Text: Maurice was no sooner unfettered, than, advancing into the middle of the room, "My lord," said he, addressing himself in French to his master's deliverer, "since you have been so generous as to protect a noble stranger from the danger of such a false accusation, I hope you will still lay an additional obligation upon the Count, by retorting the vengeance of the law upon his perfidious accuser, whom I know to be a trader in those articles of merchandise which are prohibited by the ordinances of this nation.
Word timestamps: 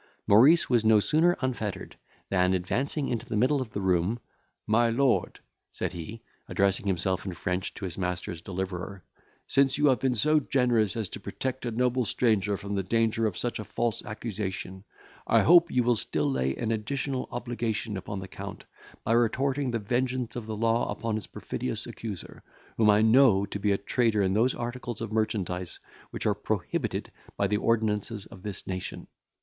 Maurice 0.25 0.67
was 0.67 0.83
no 0.83 0.99
sooner 0.99 1.37
unfettered, 1.41 1.95
than, 2.31 2.55
advancing 2.55 3.07
into 3.07 3.27
the 3.27 3.35
middle 3.35 3.61
of 3.61 3.69
the 3.69 3.81
room, 3.81 4.19
"My 4.65 4.89
lord," 4.89 5.39
said 5.69 5.93
he, 5.93 6.23
addressing 6.49 6.87
himself 6.87 7.23
in 7.23 7.33
French 7.35 7.71
to 7.75 7.85
his 7.85 7.99
master's 7.99 8.41
deliverer, 8.41 9.03
"since 9.45 9.77
you 9.77 9.85
have 9.89 9.99
been 9.99 10.15
so 10.15 10.39
generous 10.39 10.97
as 10.97 11.07
to 11.09 11.19
protect 11.19 11.67
a 11.67 11.71
noble 11.71 12.03
stranger 12.05 12.57
from 12.57 12.73
the 12.73 12.81
danger 12.81 13.27
of 13.27 13.37
such 13.37 13.59
a 13.59 13.63
false 13.63 14.03
accusation, 14.03 14.83
I 15.27 15.41
hope 15.41 15.69
you 15.69 15.83
will 15.83 15.95
still 15.95 16.31
lay 16.31 16.55
an 16.55 16.71
additional 16.71 17.27
obligation 17.31 17.95
upon 17.95 18.21
the 18.21 18.27
Count, 18.27 18.65
by 19.03 19.11
retorting 19.11 19.69
the 19.69 19.77
vengeance 19.77 20.35
of 20.35 20.47
the 20.47 20.55
law 20.57 20.89
upon 20.89 21.13
his 21.13 21.27
perfidious 21.27 21.85
accuser, 21.85 22.41
whom 22.75 22.89
I 22.89 23.03
know 23.03 23.45
to 23.45 23.59
be 23.59 23.71
a 23.71 23.77
trader 23.77 24.23
in 24.23 24.33
those 24.33 24.55
articles 24.55 24.99
of 24.99 25.11
merchandise 25.11 25.79
which 26.09 26.25
are 26.25 26.33
prohibited 26.33 27.11
by 27.37 27.45
the 27.45 27.57
ordinances 27.57 28.25
of 28.25 28.41
this 28.41 28.65
nation. 28.65 29.05